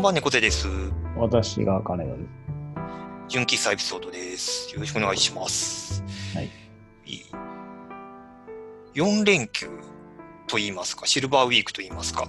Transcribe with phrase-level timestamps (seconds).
[0.00, 0.66] こんばんは、猫背です。
[1.14, 2.26] 私が金田です。
[3.28, 4.72] 純喫茶エピソードです。
[4.72, 6.02] よろしくお願いします。
[6.34, 6.48] はい。
[7.04, 7.24] いい。
[8.94, 9.66] 4連休
[10.46, 12.26] と言いますか、シルバーウィークと言いますか。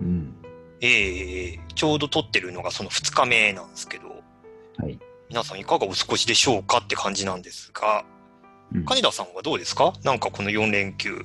[0.00, 0.34] うん。
[0.80, 4.08] ええちょうど撮ってるのがその2日目なんですけど、
[4.78, 4.98] はい。
[5.28, 8.04] 皆さんいかがお過ごしでしょうかって感じなんですが、
[8.74, 9.92] うん金田さんはどうですか？
[10.02, 11.24] なんかこの4連休、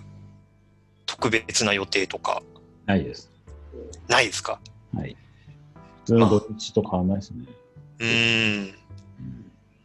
[1.07, 2.43] 特別な予定とか
[2.85, 3.31] ないです。
[4.07, 4.59] ないですか？
[4.93, 5.17] はい。
[6.07, 7.45] 普通の土日と変わらないですね。
[7.99, 8.63] うーん。
[8.63, 8.77] うん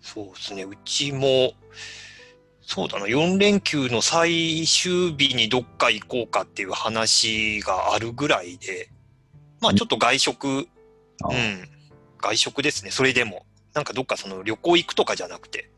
[0.00, 0.64] そうですね。
[0.64, 1.52] うちも、
[2.60, 8.90] そうだな、4連休の最終日にどっか行こうかっていう話があるぐらいで、
[9.60, 10.66] まあちょっと外食、うん、
[11.22, 11.30] あ
[12.20, 12.90] 外食ですね。
[12.90, 13.46] それでも。
[13.74, 15.70] なんかどっかその旅行行くとかじゃなくて。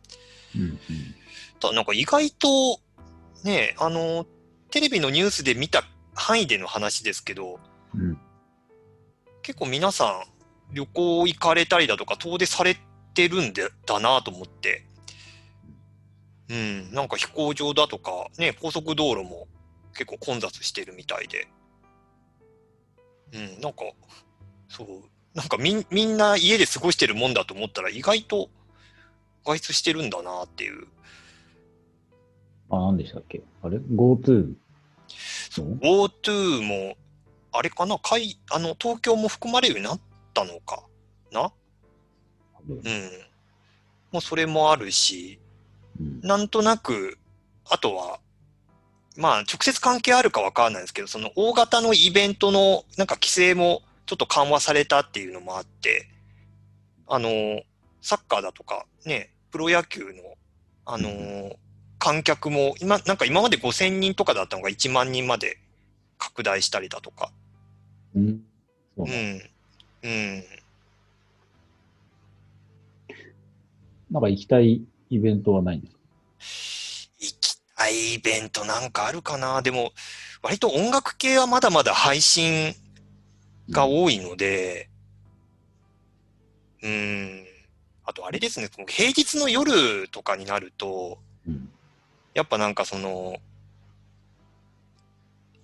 [0.56, 0.78] うんうん。
[1.60, 2.80] ただなんか意外と、
[3.44, 4.26] ね、あの、
[4.70, 7.60] テレビのニュースで見た範囲での話ですけど、
[7.94, 8.18] うん。
[9.42, 10.33] 結構皆さん
[10.74, 12.76] 旅行行かれたりだとか遠出され
[13.14, 14.84] てるんでだなと思って。
[16.50, 19.48] うん、なんか飛行場だとか、ね、高速道路も
[19.94, 21.48] 結構混雑してるみたいで。
[23.32, 23.84] うん、なんか、
[24.68, 24.88] そう、
[25.34, 28.50] なんかみんみんな家で過ごしてるもんだと思ったら意外と
[29.44, 30.86] 外出してるんだなっていう。
[32.70, 33.40] あ、何でしたっけ？
[33.62, 34.54] あれ ?GoTo?
[35.50, 35.74] そう。
[35.76, 36.96] GoTo も、
[37.52, 40.00] あれかな、かいあの東京も含まれるようになっ
[40.34, 40.84] たのか
[41.32, 41.52] な？
[42.68, 43.10] うん。
[44.12, 45.40] もうそれもあるし、
[45.98, 46.20] うん。
[46.20, 47.18] なんとなく、
[47.68, 48.20] あとは、
[49.16, 56.08] まあ、直接関係あるかわからないですけど、その大型のイベントのなんか規制もちょっと緩和されたっていうのもあって、
[57.06, 57.28] あの、
[58.02, 60.12] サッカーだとかね、プロ野球の、
[60.84, 61.56] あの、
[61.98, 65.58] 観客も今、なんか今まで5000人とかだったのが1万人まで
[66.18, 67.30] 拡大したりだとか、
[68.14, 68.42] うん。
[68.96, 69.50] そうん。
[70.04, 70.44] うん。
[74.10, 76.00] なんか行きたいイベントはないんですか？
[77.18, 79.62] 行きたいイベントなんかあるかな？
[79.62, 79.92] でも、
[80.42, 82.74] 割と音楽系はまだまだ配信
[83.70, 84.90] が多いので、
[86.82, 87.46] うーん。
[88.04, 91.70] あとあれですね、平日の夜とかになると、うん。
[92.34, 93.38] やっぱなんかその、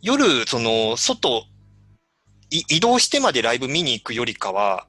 [0.01, 1.50] 夜、その、外、い
[2.50, 4.87] 移動してまでライブ見に行くよりかは、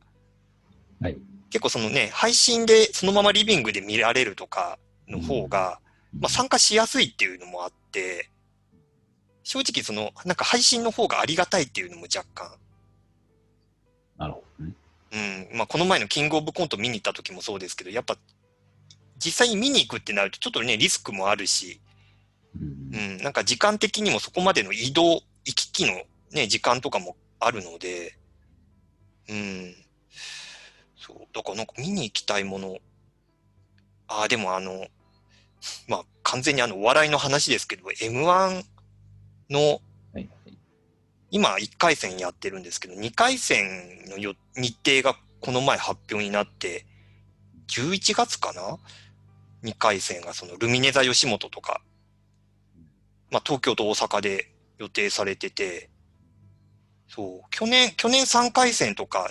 [1.00, 1.18] はい。
[1.50, 5.80] 結構そのね、配信でそのままリビングで見られるとかの方が、
[6.18, 8.30] まあ、参加しやすいっていうのもあって、
[9.44, 12.52] 正直その、なんか配信の方がありがたいっていうのも若干、
[14.18, 14.74] なるほどね。
[15.52, 18.18] うん、まあこの前のキングオブコント見に行った時もそうですけど、やっぱ
[19.18, 21.82] 実際に見に行くってなるとちょっとね、リスクもあるし、
[22.60, 22.98] うんう。
[22.98, 28.16] ん、なんか時間的にもそこまでの移動、行き来のね、時間とかもあるので、
[29.28, 29.76] うん。
[30.96, 32.78] そう、だからなんか見に行きたいもの、
[34.08, 34.88] ああ、でもあの、
[35.88, 38.64] まあ完全にあのお笑いの話ですけど、M1
[39.50, 39.82] の。
[41.34, 46.86] 今1回戦やってるんですけど、2回戦のよ日程がこの前発表になって、
[47.68, 48.78] 11月かな
[49.64, 51.82] ?2 回戦がそのルミネ座吉本とか、
[53.32, 55.91] まあ東京と大阪で予定されてて、
[57.14, 59.30] そう、去年、去年3回戦とか、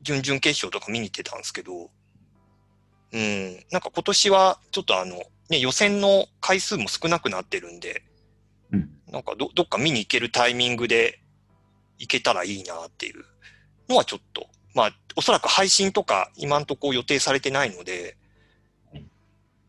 [0.00, 1.90] 準々決勝とか見に行ってたんですけど、
[3.12, 8.02] うん、なんか今年はちょっとあの、ね、予選の回数も少なくなってるんで、
[8.72, 8.90] うん。
[9.12, 11.20] なんかどどっか見に行けるタイミングで
[11.98, 13.24] 行けたらいいなっていう
[13.88, 18.16] のはちょっと、まあ、おそらく配信とか今んとこ予定されてないので
[18.92, 19.04] はい、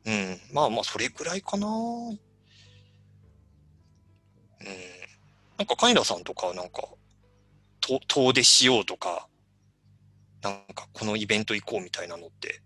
[0.06, 1.68] うん、まあまあ、それくらいかな。
[1.68, 1.70] う
[2.14, 2.16] ん。
[5.58, 6.84] なんか、カイラさんとか、なんか、
[7.86, 9.28] と遠出しようとか、
[10.42, 12.62] なんか、このイベント行こうみたいなのって、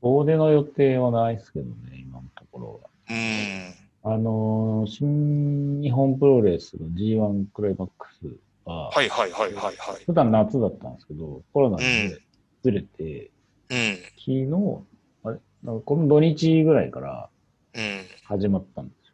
[0.00, 2.90] 遠出の予定はないですけどね、今のところは。
[3.10, 10.04] うん、あのー新日本プロレスの G1 クライマックスは、はいはいはいはいはい。
[10.04, 12.18] 普段夏だったんですけど、コロナうんで
[12.62, 13.30] ずれて、
[13.70, 14.84] うん、昨日、
[15.24, 15.38] あれ？
[15.62, 17.28] なんかこの土日ぐらいから
[17.74, 18.04] うん。
[18.24, 19.08] 始まったんです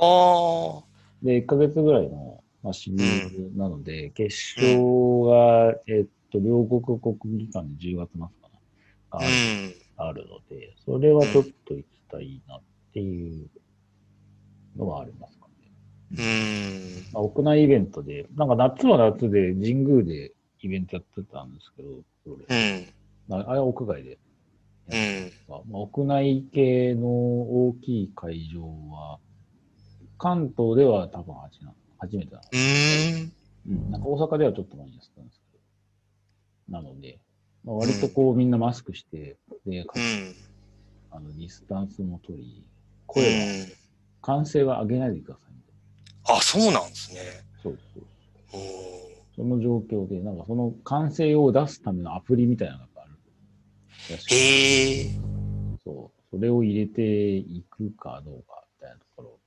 [0.00, 0.06] よ。
[0.06, 0.84] は
[1.22, 4.66] で、1ヶ月ぐらいの、まあ、シリーズなので、決勝
[5.24, 8.28] が、えっと、両国国技館で10月末か
[9.12, 9.74] あ、な、うん。
[9.98, 13.48] あるので、それはちょっと行きたいなっていう
[14.76, 15.46] のはありますか
[16.10, 16.18] ね。
[16.18, 17.06] うん。
[17.12, 20.32] まあ、屋内イベントで、なんか夏は夏で神宮で
[20.62, 21.88] イベントやってたんですけど、
[22.24, 22.86] プロレスうん。
[23.28, 24.18] まああれは屋外で。
[24.88, 25.32] うん。
[25.46, 29.20] まあ、屋内系の大きい会場は、
[30.18, 32.48] 関東では多分初な初めてなの。
[32.52, 32.58] うー
[33.24, 33.32] ん。
[33.68, 33.90] うん。
[33.90, 35.46] なんか大阪ではちょっと前にやってたんですけ
[36.68, 37.18] なので、
[37.64, 40.34] まあ、割とこうみんなマスクして、で、かうん。
[41.10, 42.68] あのディスタンスも取り、う
[43.06, 43.72] 声は、ん。
[44.20, 46.38] 歓声は上げないでくださいみたいな。
[46.38, 47.44] あ、そうなんですね。
[47.62, 48.06] そうそう。
[48.52, 53.12] おーその状況で、なんかその歓声を出すためのアプリみたいなのがある。
[54.30, 55.10] へえ。
[55.84, 56.22] そう。
[56.30, 59.40] それを入れていくかどうかみたいなところ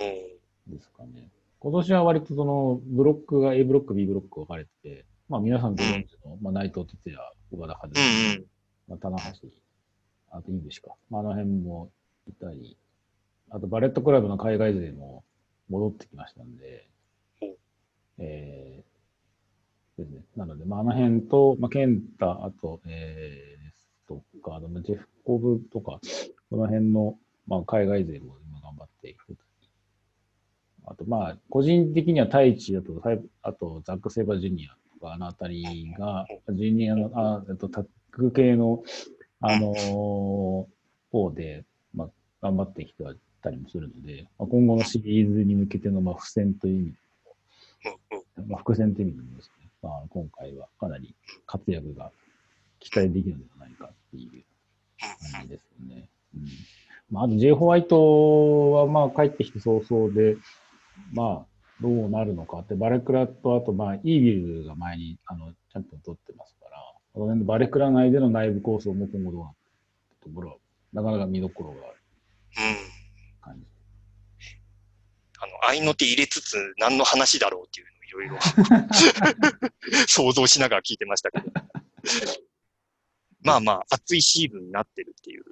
[0.00, 0.74] うん。
[0.76, 1.30] ですかね。
[1.64, 7.18] 今年は割とそのブロックが A ブロック、B ブロック分かれてて、まあ皆さんご存知の、まあ内藤哲也、
[7.52, 8.44] 岡田和うん也、うん。
[8.86, 9.48] まあ、棚橋、
[10.30, 10.90] あとイングシか。
[11.08, 11.90] まああの辺も
[12.28, 12.76] いたり、
[13.48, 15.24] あとバレットクラブの海外勢も
[15.70, 16.86] 戻ってきましたんで
[18.18, 20.20] えー、ですね。
[20.36, 25.98] なので、まああの辺と、まあケンタ、あと、えー、とか、あとジェフコブとか、
[26.50, 29.38] この辺の、まあ海外勢も今頑張っていく。
[30.86, 33.02] あと、まあ、個人的には太一だと、
[33.42, 38.82] あと、ザック・セイバージュニアとか、あのあたりが、ジュニアの、あ、えっと、タッグ系の、
[39.40, 40.74] あのー
[41.14, 41.64] 方で、
[41.94, 42.08] まあ、
[42.42, 46.94] 頑張ってきてはいたりもするので、まあ、今後のシリーズに向けての、まあ、付箋という意味、
[48.38, 51.14] うんまあ、伏線という意味でもですね、まあ、今回はかなり
[51.46, 52.10] 活躍が
[52.80, 54.30] 期待できるのではないかっていう
[55.32, 56.08] 感じですよね。
[56.34, 56.48] うん
[57.10, 57.52] まあ、あと J.
[57.52, 60.36] ホワイトはまあ帰ってきて早々で、
[61.12, 61.46] まあ、
[61.80, 66.78] どうなるのかって、バレクラと、あと、まあ、イービルが前に、あの、チャンピオン取ってますから、
[67.12, 69.52] このバレクラ内での内部構想も今後どうなっ
[70.20, 70.56] てところは、
[70.92, 71.96] なかなか見どころがある
[72.56, 72.76] うん。
[73.40, 73.66] 感じ。
[75.40, 78.38] あの、合いの手入れつつ何の話だろうっていうのをいろいろ
[80.06, 81.52] 想像しながら聞いてましたけど。
[83.42, 85.44] まあまあ、熱いシーズンになってるっていう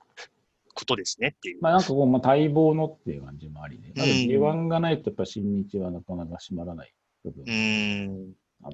[0.75, 1.63] ことですねっていう。
[1.63, 3.93] まあ、なんかこう、まあ、待望のっていう感じもありね。
[3.95, 8.33] ただ、うん J1 がないと、やっぱ新日はなかなか閉まらない部分うーん。
[8.63, 8.71] や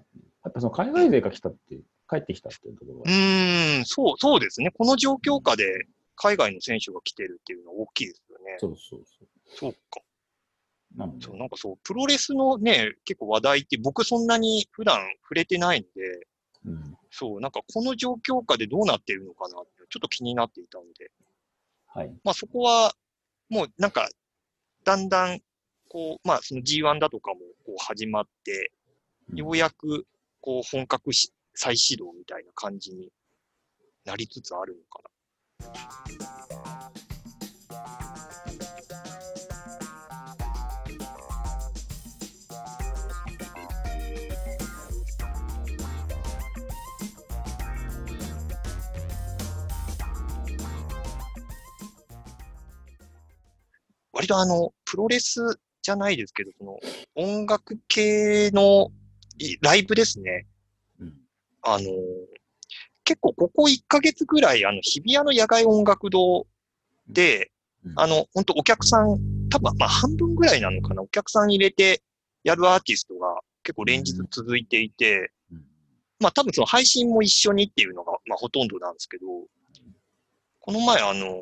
[0.48, 4.70] っぱその海外勢が来たって、帰ってきたっていうところうが、ーん、そう、そうですね。
[4.70, 5.86] この状況下で
[6.16, 8.56] 海外の選手が来てるっていうのは大きいですよね。
[8.58, 9.28] そうそうそう。
[9.56, 10.00] そうか。
[10.96, 15.88] なのでそう、なんかそう、プロレスのね、結構話題って僕そんなに普段触れてないんで、
[16.66, 16.96] うん。
[17.10, 21.10] そう、なんかこの状況下でどうなってるのかなって、ちょっと気になっていたんで、
[21.98, 22.12] はい。
[22.22, 22.92] まあそこは、
[23.48, 24.08] もうなんか、
[24.84, 25.40] だんだん、
[25.88, 28.70] こう、まあその G1 だとかもこう始まって、
[29.34, 30.06] ようやく、
[30.40, 33.10] こう本格し再始動みたいな感じに
[34.04, 35.02] なりつつあるのか
[36.52, 36.57] な。
[54.18, 56.80] 割とあの、プロレスじゃないですけど、その
[57.14, 58.90] 音楽系の
[59.38, 60.48] いライブですね。
[61.00, 61.14] うん。
[61.62, 61.84] あの、
[63.04, 66.48] 結構ここ1ヶ月ぐらい、あの、日比谷の野外音楽堂
[67.06, 67.52] で、
[67.84, 67.92] うん。
[67.94, 69.20] あの、本当お客さん、
[69.50, 72.02] 多分まあ半分ぐらいなのかな、お客さん入れて
[72.42, 75.64] やるアーティストが結構連日続いていて、うん。
[76.18, 79.26] まあ多分その配信も一緒にっていうのが、まあほとんどなんですけど、
[80.58, 81.40] この前あの、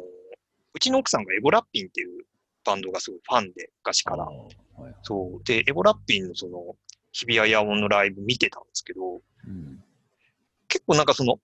[0.75, 2.26] うちの奥さんがエゴラッピンっていう
[2.66, 4.26] バンドがすごいファンで、昔から。
[5.02, 5.44] そう。
[5.44, 6.76] で、エゴラッピンのその、
[7.12, 9.82] 日比谷野音のライブ見てたんですけど、うん。
[10.68, 11.38] 結構なんかその、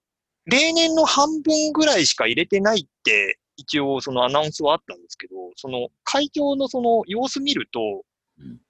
[0.45, 8.03] 例年の半分ぐらいしか入れてないって、一応そのアナウンスはあったんですけど、その会場のその様子見ると
[8.39, 8.61] うん、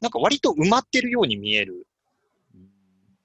[0.00, 1.86] なんか割と埋まってるように見える
[2.56, 2.64] ん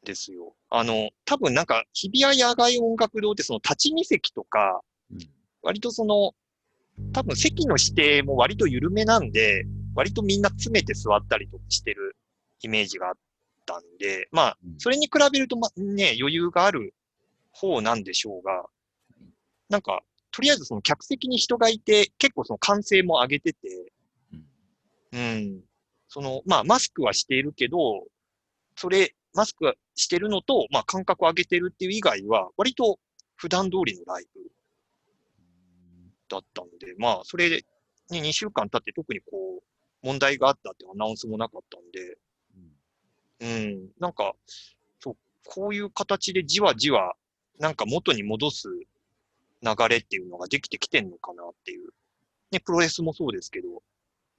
[0.03, 0.55] ですよ。
[0.70, 5.20] あの、多分なんか日比谷野外音楽堂ってその立ち見席とか、うん
[5.65, 6.34] 割とその、
[7.14, 12.16] 多分席の指定も割と緩めなんで、割とみんな詰めて座ったりとかしてる
[12.62, 13.14] イメージがあっ
[13.66, 16.94] たんで、まあ、うんそれに比べると、ま、ね、余裕がある
[17.52, 18.66] 方なんでしょうが、
[19.70, 23.92] なんか、とりあえずその客席に人がいて、結構その歓声も上げてて、
[24.34, 24.46] うん
[25.14, 25.62] うん。
[26.10, 28.04] その、まあ、マスクはしているけど、
[28.75, 33.00] それ、マスクはしてるのと、まあ、間隔を上げてるっていう以外は、割と
[33.36, 34.42] 普段通りのライブ
[36.29, 37.63] だったので、まあ、それ
[38.10, 42.17] に2週間経って特にこう、問題があったっていうアナウンスもなかったんで、
[43.41, 44.34] うん、なんか、
[45.00, 47.15] そう、こういう形でじわじわ、
[47.60, 51.89] なんか元に戻す流れっていうのができてきてんのかなっていう。
[52.51, 53.82] ね、プロレスもそうですけど、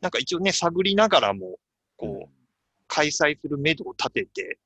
[0.01, 1.59] なんか一応ね、探りながらも、
[1.97, 2.35] こう、
[2.87, 4.59] 開催する目処を立てて、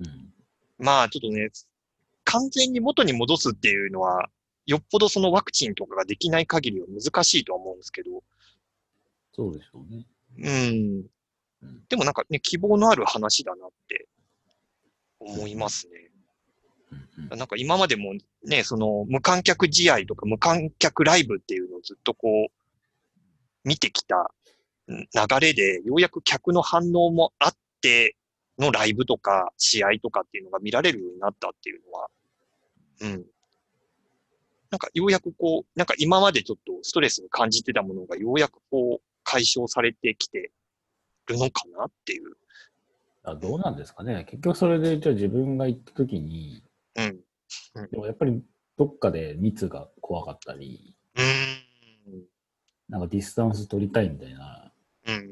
[0.00, 0.32] うん。
[0.78, 1.50] まあちょっとね、
[2.24, 4.28] 完全に元に戻すっていうのは、
[4.66, 8.22] よっぽどそのワクチンとかができない限りは難しいとは思うんですけど、
[9.34, 10.06] そうでしょうね。
[10.38, 11.06] うん
[11.62, 11.84] うん。
[11.88, 14.06] でもなんかね、希望のある話だなって
[15.18, 15.92] 思いますね。
[15.96, 16.08] うん
[17.30, 18.14] なんか今までも
[18.44, 22.48] ね、その無観客試合とか無観客ライブっていうのをずっとこう、
[23.64, 24.34] 見てきた
[24.88, 28.16] 流れで、ようやく客の反応もあって
[28.58, 32.08] のライブとか試合とかっていうのが見られるようになったっていうのは、
[33.02, 33.24] うん。
[34.72, 40.50] なんかようやくこう、なんか今までちょっとストレスに感じてたものがようやくこう解消されてきて
[41.26, 42.32] るのかなっていう。
[43.22, 44.24] あどうなんですかね。
[44.30, 46.62] 結局それで、じゃあ自分が行った時に、
[46.96, 47.20] うん。
[47.90, 48.42] でもやっぱり
[48.78, 52.24] どっかで密が怖かったり、うーん。
[52.88, 54.72] なんかディスタンス取りたいみたいな、
[55.06, 55.26] うん。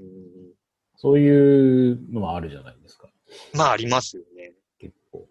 [0.96, 3.08] そういうのはあるじゃないですか。
[3.54, 4.52] まあありますよね。
[4.78, 5.26] 結構。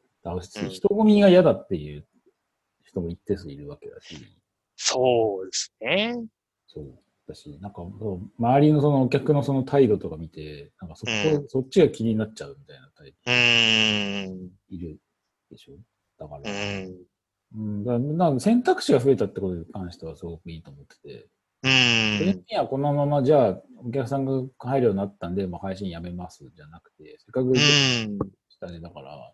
[0.69, 2.05] 人混みが嫌だっていう
[2.89, 4.15] 人も一定数いるわけだし、
[4.75, 6.25] そうですね。
[6.67, 6.85] そう。
[7.27, 7.83] だし、なんか
[8.39, 13.17] 周りのそのお客のその態度とか見て、なんかそこ、うんそっちが気になっちゃうみたいなタイプ。
[14.69, 14.97] いる
[15.51, 15.73] でしょ？
[16.17, 16.95] だかうら、ん。
[17.55, 21.27] うん、だから選択肢が増えたってことに関してはすごくいいと思ってて、
[21.63, 21.67] う
[22.17, 22.43] それん。
[22.49, 27.63] にはこのままじゃあお客さんが入るようになったんで、もう配信やめますじゃなくて、せっかくうん。
[28.49, 29.33] したねだから、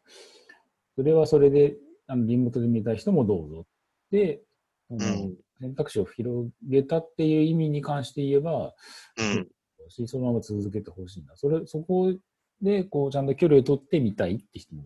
[0.95, 3.65] それはそれで、あのリモートで見たい人もどうぞ。
[4.11, 4.41] で、
[4.89, 5.35] うん。
[5.59, 8.73] 選択肢を広げたっていう意味に関して言えば、
[9.17, 9.47] うん。
[9.89, 11.35] しそのまま続けてほしいな。
[11.35, 12.13] それ、そこ
[12.61, 14.83] で、こう、ちゃんと距離を取ってみたいって人も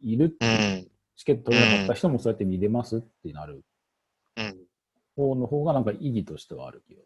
[0.00, 0.82] いるってういう。
[0.82, 0.88] ん。
[1.14, 3.62] チケット取れなかった人もそうやって見れますってなる
[4.36, 4.56] うん。
[5.14, 7.02] 方の方がなんか意義としてはある気が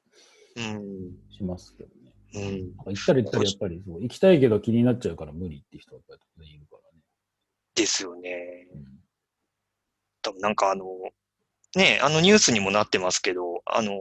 [0.74, 1.12] うん。
[1.36, 2.14] しますけどね。
[2.34, 2.76] うん。
[2.76, 7.02] なんか行ったら行ったらやっぱりそう、行きたいけど気になっちゃうから無理って人はやっぱりいるからね。
[7.74, 8.68] ですよね。
[8.72, 8.95] うん
[10.26, 10.86] 多分なんかあの、
[11.76, 13.92] ね、あのニュースにもなってますけど、あの、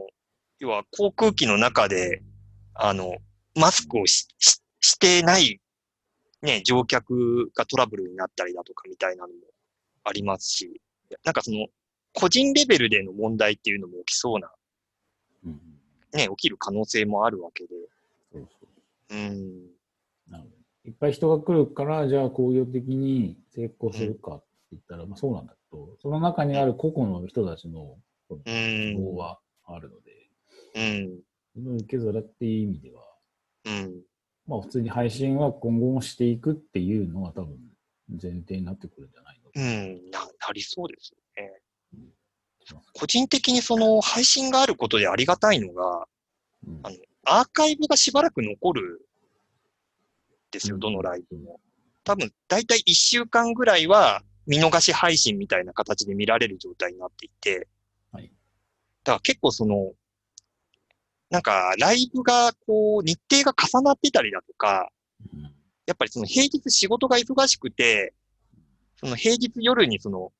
[0.58, 2.20] 要は航空機の中で、
[2.74, 3.18] あの、
[3.54, 5.60] マスクをしししてない、
[6.42, 9.34] ね、乗客がトラブルになったりだとかみたいなのも
[10.02, 10.80] ありますし、
[11.24, 11.68] なんかその、
[12.12, 14.50] 個人レベルでの問題っていうのも起きそうな、
[15.44, 16.18] うんうん。
[16.18, 17.68] ね、起きる可能性もあるわけで、
[18.32, 18.66] そうそ
[19.10, 19.14] う。
[19.14, 19.70] うん、
[20.28, 20.56] なるほど。
[20.86, 27.96] いっぱい人が来るから、じゃあ工業的に成功するかって言ったら、まあそうなんだけど、その中にある個々の人たちの
[28.44, 30.30] 希望はあるので、
[31.56, 33.02] うん、受け皿っていう意味では、
[33.66, 34.02] うん、
[34.46, 37.58] まあ普通に配信は今後もしていくっていうのが多分
[38.20, 39.50] 前提になってくるんじゃないの？
[39.50, 41.60] かうん、な、なりそうですよね。
[42.92, 46.06] 個人的にその配信があることでありがたいのが、
[46.66, 46.80] うん。
[46.82, 49.06] あのアーカイブがしばらく残る
[50.50, 50.80] ですよ、うん。
[50.80, 51.60] どのライブも。
[52.04, 57.68] 多分、だいたい1週間ぐらいは見逃し配信みたいな形で見られる状態になっていて、
[58.12, 58.32] はい。
[59.04, 59.92] だから結構その、
[61.30, 64.90] なんかライブがこう日程が重なってたりだとか、
[65.34, 65.42] うん。
[65.86, 68.14] やっぱりその平日仕事が忙しくて、
[68.98, 70.32] その平日夜にその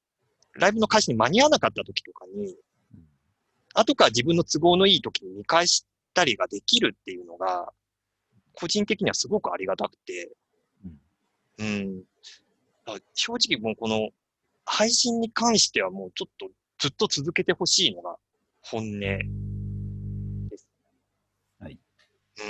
[0.55, 3.05] ライブの開始に間に合わなかった時とかに、うん。
[3.75, 7.73] 後から自分の都合のいい時に見返したりができるっていうのが、
[8.53, 10.33] 個人的にはすごくありがたくて、
[11.59, 11.67] うん。
[11.67, 11.69] う
[12.01, 12.03] ん。
[13.15, 14.11] 正直もうこの
[14.65, 18.17] 配信に関してはもうちょっとずっと続けてほしいのが
[18.63, 20.69] 本音です。
[21.61, 21.73] はい。
[21.73, 22.47] うん。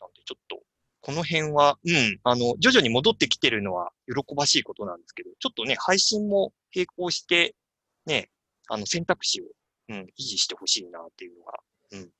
[0.00, 0.60] なんでちょっと、
[1.00, 7.54] この辺は、うん、あの、徐々に戻ってきてるのは喜ばしいことなんですけど、ちょっとね、配信も並行して、
[8.06, 8.30] ね、
[8.68, 9.44] あの選択肢を、
[9.88, 11.52] うん、維持してほしいなっていうのが、
[11.92, 12.10] うん。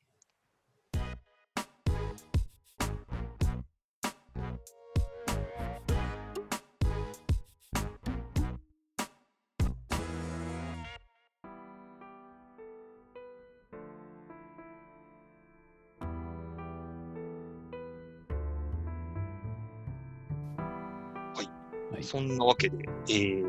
[22.12, 22.76] そんなわけで、
[23.08, 23.42] えー、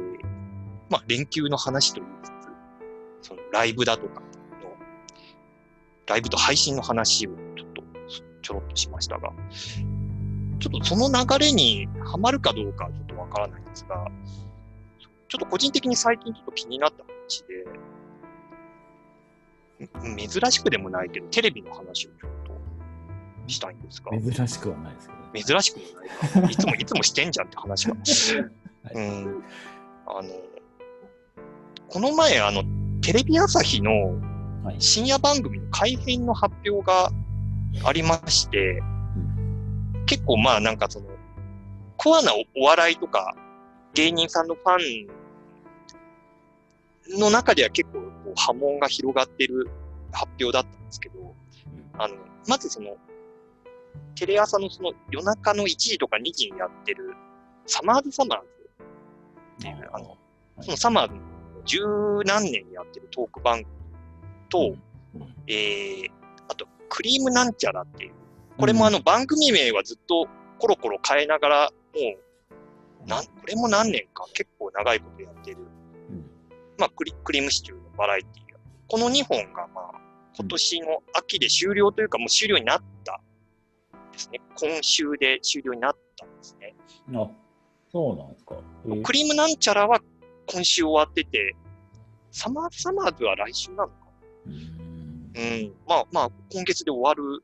[0.89, 2.29] まあ、連休の話と言いつ
[3.21, 4.27] つ、そのライブだとかの、
[6.07, 7.83] ライブと配信の話をちょっと
[8.41, 9.33] ちょろっとしましたが、
[10.59, 14.09] ちょっとその流れにはまるかどうかはちょっとわからないんですが、
[15.27, 17.43] ちょっと個人的に最近ちょっと気になった話
[20.15, 22.32] で、珍しくでもないけど、テレビの話をちょっと
[23.47, 25.43] したいんですが、珍しくはないですけど、ね。
[25.43, 26.49] 珍しくもないな。
[26.49, 27.95] いつも、いつもしてんじゃんって話が。
[27.95, 27.99] は
[28.91, 29.43] いうん。
[30.05, 30.29] あの、
[31.89, 32.63] この前、あの、
[33.01, 34.19] テレビ朝日の
[34.63, 34.75] はい。
[34.79, 37.11] 深夜番組の改編の発表が
[37.83, 38.81] ありまして、
[40.05, 41.07] 結構まあなんかその、
[41.97, 43.35] コアなおお笑いとか
[43.93, 44.77] 芸人さんのファ
[47.15, 49.69] ンの中では結構こう波紋が広がってる
[50.13, 51.35] 発表だったんですけど、
[51.97, 52.15] あの、
[52.47, 52.95] まずその、
[54.15, 57.13] テレ朝のその夜中の1時とか2時にやってる
[57.65, 60.17] サマーズサマーズっていうあの
[60.61, 61.21] そのサマーズの
[61.65, 61.79] 十
[62.25, 63.83] 何年やってるトーク番組
[64.53, 64.75] と、
[65.15, 65.33] うん。
[65.47, 66.11] えー、
[66.47, 68.13] あと、クリームなんちゃらっていう、
[68.57, 70.27] これもあの番組名はずっと
[70.59, 71.99] コロコロ変えながら、も
[73.05, 75.57] う、なん、これも何年か結構長いことやってる、
[76.09, 76.25] うん。
[76.77, 78.59] まあクリ、クリームシチューのバラエティーが。
[78.87, 79.91] この2本がまあ、
[80.37, 82.83] 今年の秋で終了というかもう終了になった
[84.13, 84.39] ですね。
[84.55, 86.75] 今週で終了になったんですね。
[87.13, 87.29] あ、
[87.91, 88.55] そうなんですか。
[88.85, 89.99] えークリームなんちゃらは
[90.47, 91.55] 今週終わってて、
[92.31, 93.93] サマー、サマーズは来週なのか
[94.45, 95.73] うーんうん。
[95.87, 97.43] まあまあ、今月で終わる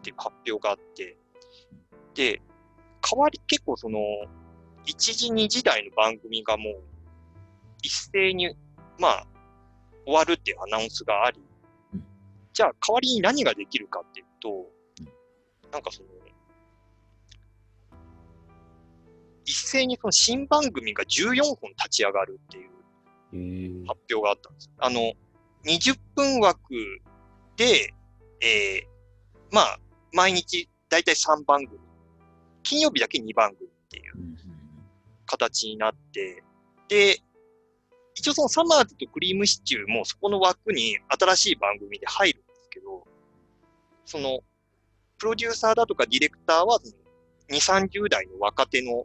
[0.02, 1.16] ていう発表があって、
[2.14, 2.42] で、
[3.00, 3.98] 代わり結構その、
[4.84, 6.82] 一時二時代の番組がもう、
[7.82, 8.54] 一斉に、
[8.98, 9.26] まあ、
[10.04, 11.40] 終わるっていうアナウンスがあり
[11.94, 12.04] うん、
[12.52, 14.66] じゃあ代わりに何ができるかっていうと、
[15.72, 16.08] なんかその、
[19.44, 22.70] 一斉にその新番組が14本立ち上がるっていう
[23.32, 24.70] えー発表があったんです。
[24.78, 25.12] あの、
[25.64, 26.60] 20分枠
[27.56, 27.92] で、
[28.40, 28.92] えー
[29.50, 29.78] まあ、
[30.12, 31.80] 毎日だいたい3番組。
[32.62, 34.36] 金曜日だけ2番組っていううん
[35.26, 36.42] 形になって、
[36.88, 37.18] で、
[38.14, 43.06] 一応そのサマーズとクリームシチューもそこの枠に新しい番組で入るんですけど、
[44.04, 44.40] その、
[45.22, 46.80] プロデューサーだとかディレクターは、
[47.48, 49.04] 2、30代の若手の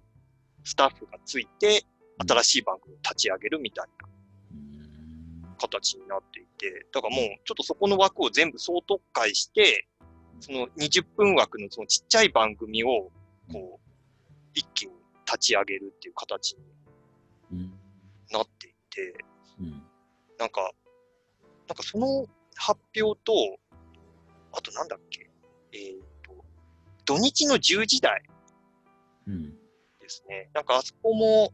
[0.63, 1.83] スタッフがついて、
[2.27, 4.09] 新しい番組を立ち上げるみたいな
[4.51, 9.87] うん形になっていて、だからもうちょっとそこの枠を全部総特会して、
[10.39, 13.11] その20分枠のそのちっちゃい番組を、
[13.53, 13.79] こう、
[14.55, 14.93] 一気に
[15.27, 16.63] 立ち上げるっていう形に
[17.51, 17.73] うん
[18.31, 19.13] なっていて、
[19.59, 19.83] うん。
[20.39, 20.71] なんか、
[21.67, 22.25] なんかその
[22.55, 23.33] 発表と、
[24.53, 25.29] あとなんだっけ、
[25.73, 26.06] えっ、と、
[27.07, 28.21] 土日の10時台
[29.27, 29.51] うん
[29.99, 30.49] ですね。
[30.53, 31.51] なんかあそこも、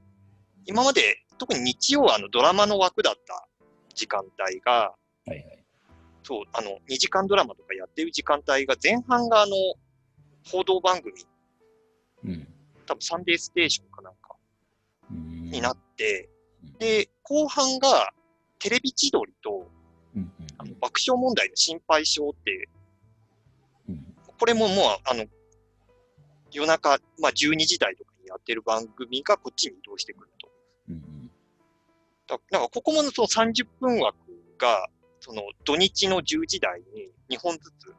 [0.66, 3.48] 今まで特に日曜はあのドラマの枠だった
[3.94, 4.96] 時間帯が、は
[5.28, 5.64] いはい。
[6.24, 9.54] そう、あの、2時間ドラマとかやってる時間帯が、前半があの、
[10.50, 11.14] 報道番組、
[12.26, 12.48] うん。
[12.86, 14.36] 多分サンデーステーションかなんか
[15.12, 15.50] うん。
[15.52, 16.30] になって、
[16.64, 16.78] うん。
[16.78, 18.12] で、後半が
[18.60, 19.70] テレビ千鳥と、
[20.16, 20.32] うんうん。
[20.58, 22.70] あの爆笑問題の心配性って、
[23.90, 24.16] うん。
[24.40, 25.26] これももう、あの、
[26.54, 30.50] 夜中、まあ12時台とかにやってる番組がこっちに移動してくると。
[30.90, 31.30] うん
[32.26, 34.18] だなんかここもその30分枠
[34.58, 34.88] が、
[35.20, 37.94] その土日の10時台に2本ずつ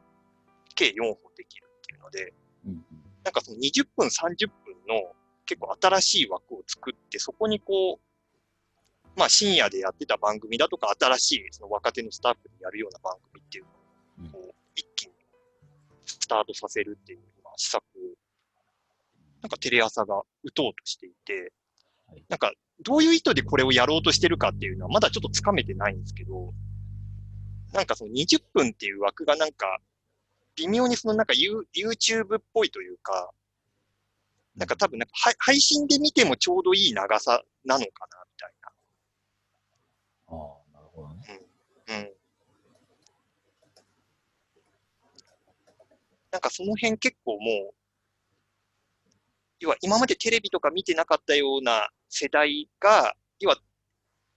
[0.73, 2.33] 計4本できるっていうので、
[2.65, 2.85] うん
[3.25, 5.11] なんかその20分、30分の
[5.47, 13.65] 結構新しい枠を作って、そこにこう、まあ深夜でやってた番組だとか、新しいその若手のスタッフにやるような番組っていう
[14.31, 15.13] のを、こう、一気に
[16.05, 17.83] スタートさせるっていう、まあ、施策を、
[19.45, 21.53] なんかテレ朝が打とうとしていて
[22.07, 22.51] はい、なんか
[22.83, 26.53] どういう意図でこれをやろうとしてるかっていうのはまだちょっとつかめてないんですけど、
[27.73, 29.79] なんかその20分っていう枠がなんか、
[30.55, 33.31] 微妙にそのなんか You- YouTube っぽいというか、
[34.55, 38.51] なんか多分なんか配配信で見てもちょうどいい長さなのかな、みたい
[40.27, 41.41] ああ、なるほどね。
[41.87, 41.97] な。
[41.97, 42.11] うん。
[46.31, 47.84] なんかその辺結構もう、
[49.59, 53.57] 要は今までテレビとか見てなかったような世代が、要は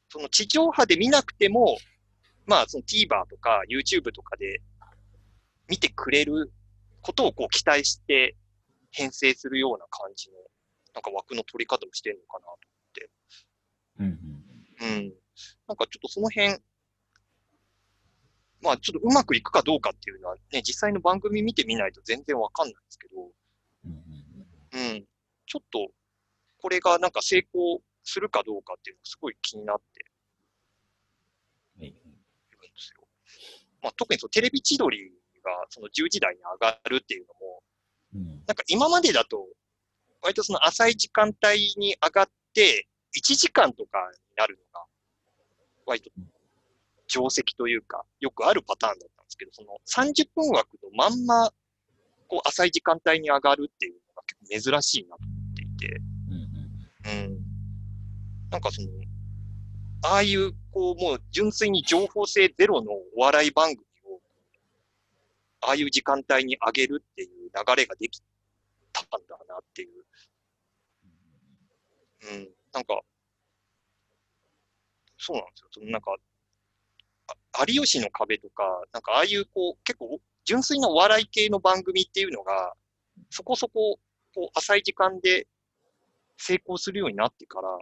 [0.09, 1.79] その地上波で見なくても、
[2.47, 4.63] まあその TVer とか YouTube とかで
[5.69, 6.53] 見てくれる
[7.03, 8.37] ことをこう期待して
[8.91, 10.37] 編成するような感じの、
[10.95, 12.47] なんか枠の取り方をしてるのかな
[14.01, 14.99] うんうん。
[14.99, 15.13] うん。
[15.67, 16.59] なんかちょっとその辺、
[18.63, 23.31] まあちょっとうまくいくかどうかっていうのはね、実際の番組見てみないと全然わかんないんですけど、
[24.73, 25.05] うん。
[25.47, 25.89] ちょっと、
[26.61, 30.05] これがなんか成功するかどうかっていうのがすごい気になって
[31.79, 32.03] はいいるん
[32.63, 33.07] ですよ。
[33.83, 35.11] まあ特にそのテレビ千鳥
[35.43, 37.63] がその10時台に上がるっていうのも、
[38.15, 39.47] うんなんか今までだと、
[40.23, 44.87] 割とその浅い時間帯に上がって、1時間とかになるのが、
[45.87, 46.11] 割と
[47.07, 51.51] 定石というか、よくあるパターンだったんですけど、その30分枠のまんま、
[52.27, 54.01] こう浅い時間帯に上がるっていう
[54.47, 57.39] 珍しいなと思っていて、うんうんうん。
[58.51, 58.89] なんかその、
[60.03, 64.21] ああいう、こう、もう純粋に情報性ゼロのお笑い番組を、
[65.61, 68.21] ああいう時間帯に上げるっていう流れができ
[68.93, 70.05] たんだなっていう。
[72.33, 72.49] うん。
[72.73, 73.01] なんか、
[75.19, 75.69] そうなんですよ。
[75.73, 76.15] そのなんか、
[77.53, 82.73] あ有吉の壁とか、なんかああいうこう、結構純粋なお笑い系の番組っていうのが、
[83.31, 83.99] そこそこ、
[84.39, 85.49] こう、浅い時間で
[86.37, 87.77] 成功するようになってから、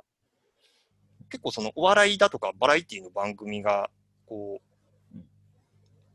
[1.29, 3.91] 結構そのお笑いだとかバラエティの番組が、
[4.25, 4.63] こ
[5.15, 5.25] ううん、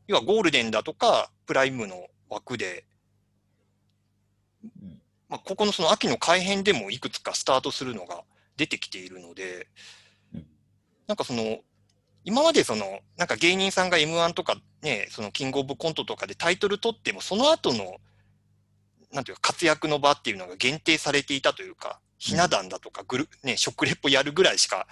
[0.08, 2.84] 要はゴールデンだとかプライムの枠で、
[4.64, 5.00] うん。
[5.28, 8.24] まあ、ここのその秋の改編でもいくつかスタートするのが
[8.56, 9.68] 出てきているので、
[10.34, 10.46] うん。
[11.06, 11.60] なんかその、
[12.24, 17.98] 今までその、なんか芸人さんが M1 とかね、そのキングオブコントとかでタイトル取っても、その後の、
[19.12, 24.86] なんていうか活躍の場っていうのが限定されていたというか、ひな壇だとかグル、ね、食レポやるぐらいしか、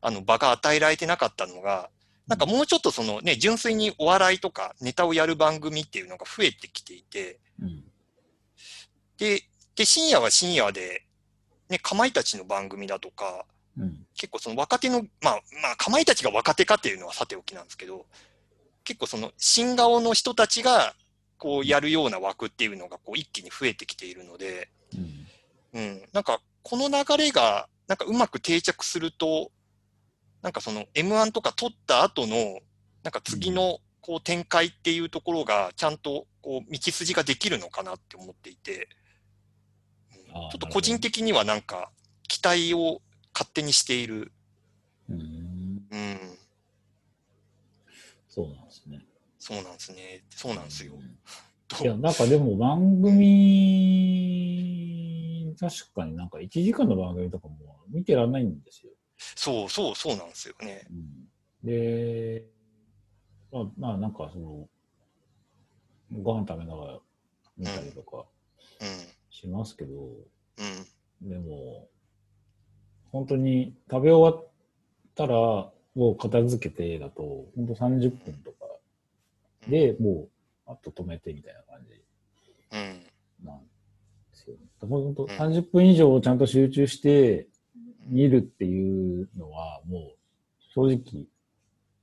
[0.00, 1.90] あの、場が与えられてなかったのが、
[2.28, 7.84] なんかもうちょっとそのね、純粋にお笑いとかネタをやる番組っていうのが増えてきていて、うん。
[9.16, 9.42] で、
[9.74, 11.04] で、深夜は深夜で、
[11.68, 13.44] ね、かまいたちの番組だとか、
[13.76, 14.06] うん。
[14.14, 18.06] 結構その若手の、まあ、まあ、かまいたちが若手かっていうのはさておきなんですけど、
[18.84, 20.94] 結構その新顔の人たちが、
[21.38, 25.80] こうやるような枠っていうのがこう一気に増えてきているので、うん。
[25.80, 29.50] うん、なんかこの流れがなんかうまく定着すると、
[30.42, 32.60] なんかその M1 とか取った後の、
[33.02, 38.88] なんか次のこう展開っていうところがちゃんとこう道筋ができるのかなって思っていて、
[40.28, 41.90] ちょっと個人的にはなんか
[42.26, 43.00] 期待を
[43.32, 44.32] 勝手にしている。
[45.08, 45.18] うん。
[45.90, 46.38] うん、
[48.28, 49.04] そうなんですね。
[49.38, 50.24] そうなんですね。
[50.30, 50.94] そうなんですよ。
[51.82, 54.38] いや、なんかでも番組、
[55.58, 57.56] 確かになんか1時間の番組とかも
[57.88, 58.92] 見てらんないんですよ。
[59.18, 60.86] そうそうそうなんですよね。
[60.90, 61.28] うん、
[61.64, 62.46] で、
[63.52, 64.68] まあ、まあなんかその、
[66.22, 66.98] ご飯食べながら
[67.56, 68.24] 見たりとか
[68.80, 68.86] うん、
[69.30, 71.88] しますけど、うん、でも、
[73.10, 74.46] 本当に食べ終わっ
[75.14, 75.34] たら、
[75.94, 78.67] もう片付けてだと、本当30分とか
[79.66, 80.28] でも
[80.66, 81.92] う、あと止めてみたいな感じ。
[82.70, 83.64] うん、なんで
[84.32, 84.56] すよ。
[84.80, 87.48] 本当ん30分以上ちゃんと集中して
[88.06, 90.16] 見るっていうのは、もう
[90.74, 91.26] 正直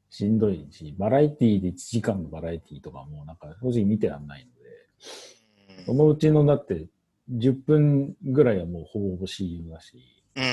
[0.09, 4.51] しんどいし、バラエティで1時間のバラエティとかもなんか正直見てらんないの
[5.77, 6.87] で、そのうちのだって
[7.31, 9.97] 10分ぐらいはもうほぼほぼ CM だし、
[10.35, 10.43] うん、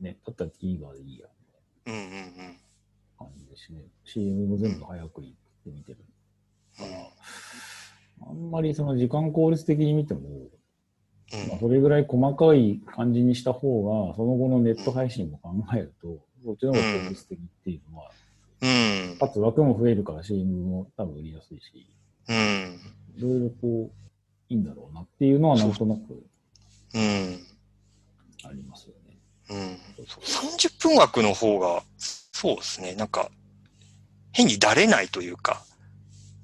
[0.00, 1.26] ね、だったら TVer でいいや、
[1.86, 2.56] うん、うん、うん、
[3.68, 4.24] 感じですね。
[4.24, 5.32] CM も全部早く行っ
[5.64, 5.98] て見てる。
[6.76, 10.20] から、あんまりその時間効率的に見ても、
[11.48, 18.10] まあ、それぐらい細かい感じにした方が、その後のネット配信も考えると、そっちの方が効率的っていうのは、
[18.62, 21.86] うん、かつ枠も増えるから CM も多分売りやすいし、
[22.28, 22.80] うん、
[23.16, 26.00] いろいろこう、いいんだろうなっていうのはなんとなく
[26.92, 27.46] うん、
[28.44, 29.16] ありますよね。
[29.50, 30.02] うん。
[30.02, 33.30] 30分枠の方が、そうですね、なんか、
[34.32, 35.64] 変にだれないというか、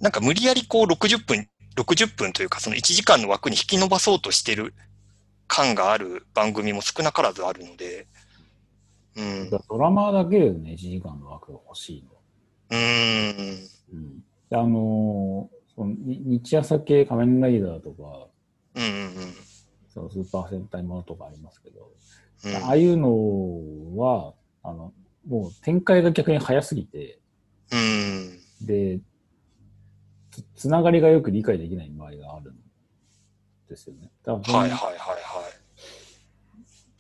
[0.00, 4.74] なんか無理やりこう60分、60分というか、その1時間の枠に引き伸ばそうとしてる
[5.46, 8.06] 感がある番組も少なからずあるので、
[9.16, 12.10] うん、ドラマだけでね、1時間の枠が欲しいの。
[12.68, 14.18] うん、うん、
[14.50, 18.28] であのーそのに日朝系仮面ライダーとか、
[18.74, 19.34] うん、うん、
[19.92, 21.92] そのスーパー戦隊ものとかありますけど、
[22.46, 24.92] うん、ああいうのは、あの、
[25.28, 27.18] もう展開が逆に早すぎて、
[27.72, 29.00] うん、で、
[30.30, 32.56] つつながりがよく理解できない場合があるん
[33.68, 34.10] ですよね。
[34.24, 34.92] はいはいはいは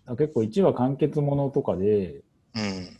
[0.06, 2.16] だから結構1話完結ものとかで、い。
[2.56, 2.98] うん、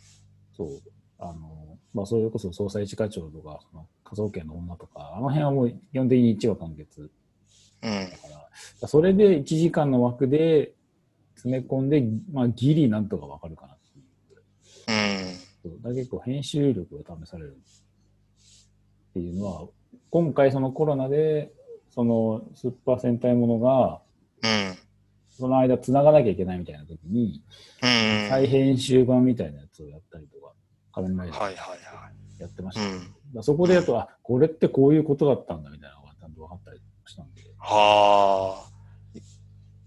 [0.55, 0.81] そう、
[1.19, 7.09] あの、まあ、それこそ捜査一課長とか、その科捜研の女とか、あの辺はもう基本的に1話完結
[7.83, 8.27] うん、だか
[8.81, 10.73] ら、それで1時間の枠で
[11.35, 15.27] 詰め込んで、まあ、ギリなんとかわかるかなっていう。
[15.27, 19.67] うん、そうだ結構編集力が試されるっていうのは、
[20.09, 21.51] 今回そのコロナで、
[21.89, 24.01] そのスーパー戦隊ものが、
[24.43, 24.77] うん、
[25.29, 27.41] その間繋がなきゃいけないみたいな時に、
[27.81, 30.53] うん、再編集版みたいなやつをやったりとか、
[30.93, 32.81] 仮面ライダーはいはいはやってましい。
[32.81, 33.33] うたけど、だかん。
[33.33, 38.71] らそこでやると、あ、これってこういうことだったんだみたいなのがちゃんと分かったりしたんで、はあ。
[39.15, 39.21] い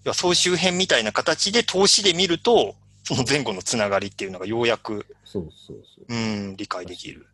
[0.04, 2.74] や、総集編みたいな形で投資で見ると、
[3.10, 6.04] その前後のつながりっていうのがようやく、そうそうそう。
[6.08, 6.16] う
[6.52, 7.26] ん、理解できる。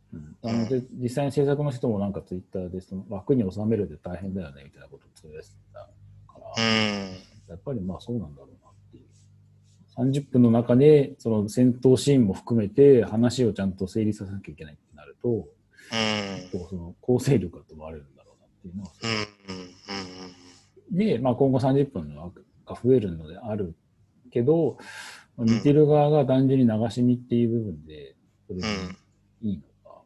[0.42, 5.80] うん、で、実際に制作の人もなんかツイッターでその枠に収めるで大変だよねみたいなことをつぶやいてた
[6.32, 7.10] から、うん、
[7.48, 9.04] やっぱりまあそうなんだろうなっていう。
[10.22, 15.44] 30分の中でその戦闘シーンも含めて話をちゃんと整理させなきゃいけないってなると、うん、
[16.58, 18.90] こうその構成力が問われるんだろうなっていうのは。
[19.02, 19.06] う
[19.52, 23.74] ん、うん、で、まあ今後30分の枠が増えるのである
[24.30, 24.78] けど、
[25.38, 28.66] 見てる側が単純に流し見っていう部分で、それで
[29.42, 30.02] いいのか、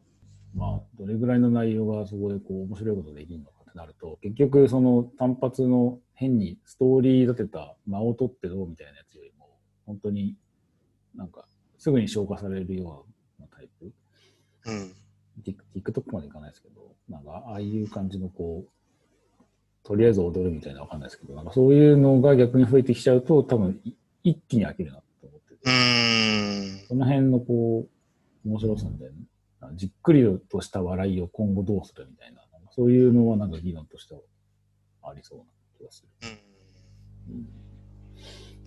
[0.55, 9.49] まあどれぐらいの内容がそこでこう面白いことできるのかってなると、結局その単発の変にストーリー立てた間を取ってどうみたいなやつよりも、
[9.85, 10.35] 本当に
[11.15, 11.45] なんか、
[11.77, 13.05] すぐに消化されるよ
[13.39, 13.91] うなタイプ。
[14.65, 14.95] うん。
[15.75, 19.43] TikTok までいかないですけど、なんか、ああいう感じのこう、
[19.83, 25.01] とりあえず踊るみたいなわかんないですけど、なんかそういうのが逆に増えてきちゃうと、多分い一気に飽きるなっ
[25.63, 26.87] うーん。
[26.87, 27.87] その辺のこ
[28.45, 29.09] う、面白さみたい
[29.61, 34.21] な、じっくりとした笑いを今後どうするみたいな、そういうのはなんか議論としては
[35.03, 35.45] ありそうな
[35.77, 36.29] 気がする。
[37.29, 37.47] うんうん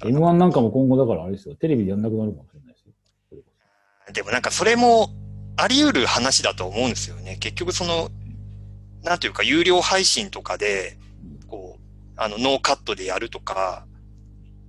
[0.01, 2.93] M1 なんかも今後だからあれですよ、テレビでやんなくなるかもしれないですよ。
[4.13, 5.09] でもなんかそれも
[5.57, 7.37] あり得る話だと思うんですよね。
[7.41, 8.11] 結局その、
[9.03, 10.99] なんていうか有料配信とかで、
[11.47, 11.81] こう、
[12.17, 13.87] あの、ノーカットでやるとか、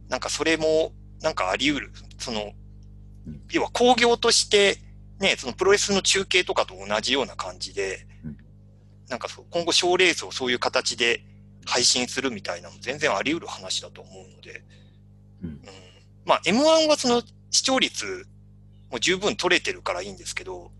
[0.09, 1.91] なんかそれも、なんかあり得る。
[2.25, 2.53] その
[3.27, 4.77] うん、要は工業として、
[5.19, 8.37] ね、そのプロレスの中継とかと同じような感じでうん、
[9.09, 11.23] なんかそう、今後賞レースをそういう形で
[11.65, 14.63] 配信するみたいなのも全然あり得る話だと思うので、
[15.43, 15.49] うん。
[15.49, 15.59] うん。
[16.25, 18.27] まあ M1 はその視聴率
[18.91, 20.71] も十分取れてるからいいんですけど、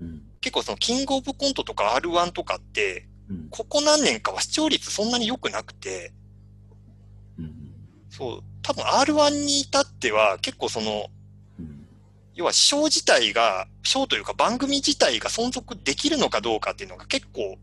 [0.00, 0.22] うん。
[0.40, 3.48] 結構そのキングオブコントとか R1 とかって、うん。
[3.50, 6.12] ここ何年かは視聴率そんなに良くなくて、
[7.38, 7.54] うん。
[8.10, 11.06] そう、多分 R1 に至っては結構その、
[11.58, 11.86] うん
[12.34, 17.58] 要はショー自体が、ショーというか番組自体が存続できるのかどうかっていうのが結構、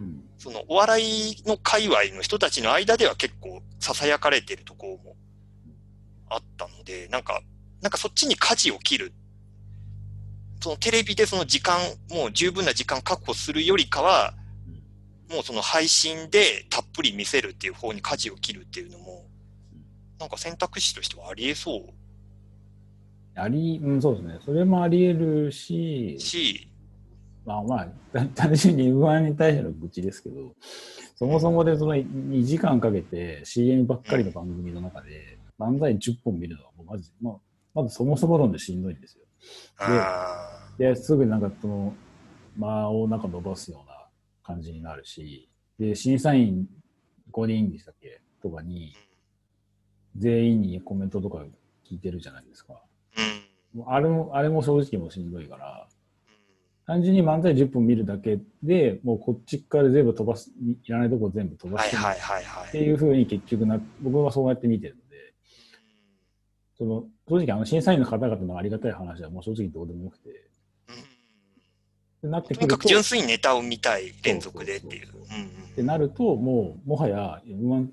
[0.00, 5.16] うんそのお笑いの界隈の人たちの間では結構囁かれてるところも
[6.28, 7.42] あったので、なんか、
[7.80, 9.12] なんかそっちに舵を切る。
[10.60, 11.78] そのテレビでその時間、
[12.10, 14.34] もう十分な時間確保するよりかは、
[15.30, 19.27] もうその配信でたっぷり見せるっていう方に舵を切るっていうのも、
[20.18, 21.82] なんか選択肢としてはあり得そう。
[23.34, 24.38] あり、うん、そうですね。
[24.44, 26.68] それもあり得るし、し、
[27.44, 30.54] まあまあ、た単純に M1 に対しての愚痴ですけど、
[31.16, 37.34] そもそもでその2時間かけて CM ばっかりの番組の中で漫才10本見るのはもうまず、まあ、
[37.74, 39.24] まずそもそも論でしんどいんですよ。
[39.78, 41.94] あで、すぐなんかその
[42.58, 44.08] 間をなんか伸ばすような
[44.42, 46.66] 感じになるし、で、審査員
[47.32, 48.20] 5人でしたっけ？
[48.42, 48.94] とかに、
[50.18, 51.44] 全員にコメントとか
[51.88, 52.74] 聞いてるじゃないですか。
[53.16, 53.22] ー
[53.74, 53.80] うん。
[53.80, 55.86] もうあれも、あれも正直もうしんどいから、
[56.86, 60.50] 単純に漫才10分見るだけで、もうこっちから全部飛ばす、
[60.84, 62.72] いらないとこ全部飛ばしてっはいはいはいはい。
[62.72, 65.34] ていうふうに結局な、僕はそうやって見てるので、
[66.78, 70.38] その、正直あの審査員の方々のありがたい話はもう正直どうでもよくて、うん
[72.18, 75.10] ってなってとにかくると、く純粋にネタを見たい連続でっていうっ
[75.76, 77.88] てなると、もう、もはや M1、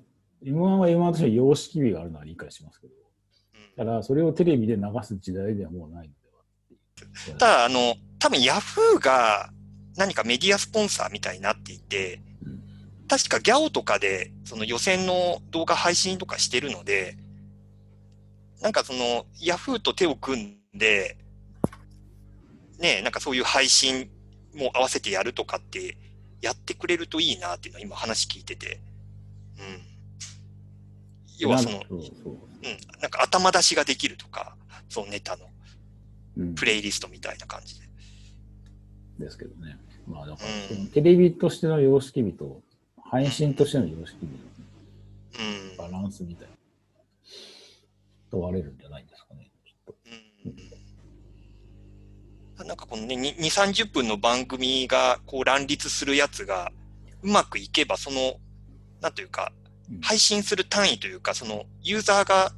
[0.46, 7.38] M1 は M1 として様式美があるのは理解しますけど、うんただ、それをテレビで流す時代ではもうないのでは。
[7.38, 9.50] ただ、あの、多分ヤフーが
[9.96, 12.62] 何かメディアスポンサーみたいになっていてうん、
[13.08, 17.18] 確かギャオとかでその予選の動画配信とかしてるので、
[18.62, 21.18] なんかそのヤフーと手を組んで、
[22.78, 24.10] ねえ、なんかそういう配信
[24.54, 25.98] も合わせてやるとかって
[26.40, 28.80] やってくれるといいなっていうのは今話聞いてて。
[29.58, 29.95] うん。
[31.38, 34.56] 要はその、そうん、なんか頭出しができるとか、
[34.88, 35.46] そのネタの
[36.36, 36.54] うん。
[36.54, 37.86] プレイリストみたいな感じで。
[39.18, 39.78] ですけどね。
[40.06, 40.48] まあ、だから
[40.92, 42.60] テレビとしての様式美と、
[43.02, 45.76] 配信としての様式美うん。
[45.76, 46.54] のバランスみたいな、
[48.30, 49.50] 問われるんじゃないんですかね。
[49.64, 49.94] きっと。
[52.58, 52.66] うん。
[52.66, 56.70] なんかこのね、2、30分の番組がこう乱立するやつが
[57.22, 58.36] うまくいけば、その、
[59.00, 59.65] なんというかうん、
[60.02, 62.52] 配信する単位というか、そのユーザーが、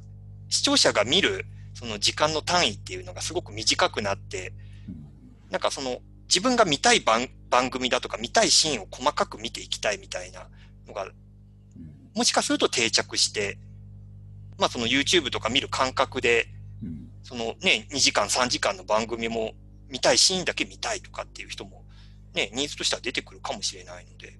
[0.49, 1.45] 視聴者が見る
[1.79, 4.51] その時間の単位っていうのがすごく短くなって、
[4.87, 5.51] うん。
[5.51, 10.49] なんかその自分が見たい番番組だとか見たいシーンを細かく見ていきたいみたいな
[10.87, 11.11] のが、うん。
[12.15, 13.57] もしかすると定着して、
[14.57, 16.47] まあその YouTube とか見る感覚で、
[16.83, 17.09] うん。
[17.23, 19.53] そのね、2時間、3時間の番組も
[19.87, 21.85] 見たいシーンだけ見たいとかっていう人も、
[22.33, 24.37] ね、ニーズとしては出てくるかもしれないので、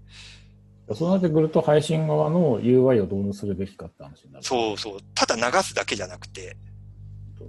[0.96, 4.44] そうなってくると、配信側の UI を導入するべきかって話になる。
[4.46, 6.58] そうそう、ただ流すだけじゃなくて、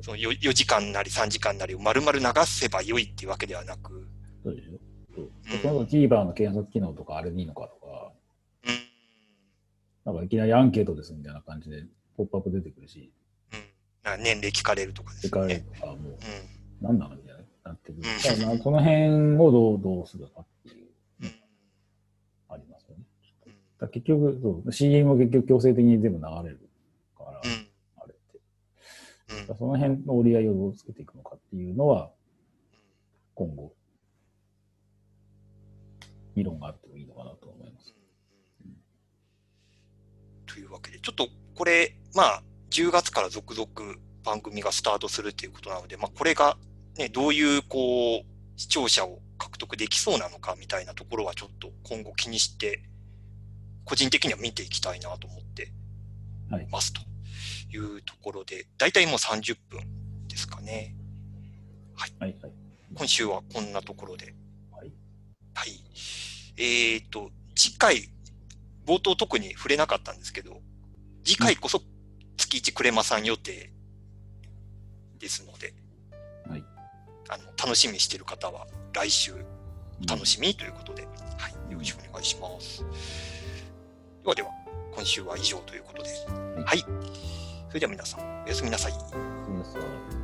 [0.02, 4.08] その 4, 4時間なり3時間なりを丸々流せば良いっていうわけではなく、
[4.44, 4.78] そうでしょ。
[5.14, 5.78] そう。
[5.78, 5.86] うん。
[5.86, 8.12] TVer の検索機能とかあれでいいのかとか、
[10.06, 11.84] うん、なんかいきなりアンケートですみたいな感じで、
[12.16, 13.12] ポップアップ出てくるし、
[13.52, 13.58] うん、
[14.02, 15.64] なんか年齢聞かれるとかです世界よね。
[15.74, 16.16] とかもう、うん。
[16.80, 17.40] 何なのみたいな。
[17.62, 17.98] なってくる。
[17.98, 18.02] うん。
[18.02, 20.40] だからまあこの辺をどうどうするか。
[20.40, 20.86] っていう、
[21.22, 21.34] うん
[22.48, 23.04] ありますよね。
[23.46, 26.68] うんだ結局そう CM も結局強制的に全部流れる
[27.16, 27.66] から、うん
[27.96, 29.54] あれって。
[29.58, 32.10] その辺の折り合いをどうつけていくのかっていうのは、
[33.34, 33.72] 今後、
[36.36, 37.94] 議論があってもいいのかなと思います。
[40.46, 43.68] というわけで、ちょっとこれ、まあ、10月から続々
[44.24, 46.58] 番組がスタートするっていうことなので、まあ、これが、
[46.98, 52.82] ね、どういう、こう、視聴者を獲得できそうなのかみたいなところはちょっと今後気にして、
[53.90, 55.72] 個人的には見ていきたいなと思って
[56.48, 57.00] はいいますと
[57.72, 59.80] いうところで、だいたいもう30分
[60.28, 60.94] ですかね。
[61.96, 62.36] はいはい。
[62.94, 64.32] 今週はこんなところで。
[64.70, 64.92] はい。
[65.54, 65.82] はい。
[66.56, 68.08] えっ、と、次回、
[68.86, 70.60] 冒頭特に触れなかったんですけど、
[71.24, 71.82] 次回こそ
[72.36, 73.72] 月一クレマさん予定
[75.18, 75.74] ですので、
[76.48, 76.64] はい。
[77.28, 79.34] あの、楽しみにしている方は来週
[80.08, 81.72] 楽しみということで、はい。
[81.72, 82.84] よろしくお願いします。
[84.22, 84.50] ではでは、
[84.94, 86.10] 今週は以上ということで、
[86.64, 86.78] はい。
[87.68, 88.92] それでは皆さん、おやすみなさい。
[88.92, 90.19] そうですわ